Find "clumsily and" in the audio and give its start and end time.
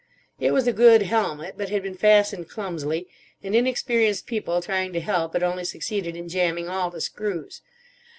2.49-3.55